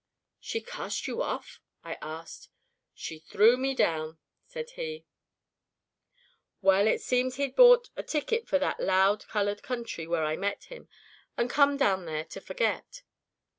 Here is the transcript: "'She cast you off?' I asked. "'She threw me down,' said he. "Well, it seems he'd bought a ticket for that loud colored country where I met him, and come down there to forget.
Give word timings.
"'She 0.39 0.61
cast 0.61 1.05
you 1.05 1.21
off?' 1.21 1.59
I 1.83 1.95
asked. 2.01 2.49
"'She 2.95 3.19
threw 3.19 3.55
me 3.55 3.75
down,' 3.75 4.17
said 4.47 4.71
he. 4.71 5.05
"Well, 6.59 6.87
it 6.87 7.01
seems 7.01 7.35
he'd 7.35 7.55
bought 7.55 7.91
a 7.95 8.01
ticket 8.01 8.47
for 8.47 8.57
that 8.57 8.79
loud 8.79 9.27
colored 9.27 9.61
country 9.61 10.07
where 10.07 10.25
I 10.25 10.37
met 10.37 10.63
him, 10.63 10.89
and 11.37 11.51
come 11.51 11.77
down 11.77 12.05
there 12.05 12.25
to 12.25 12.41
forget. 12.41 13.03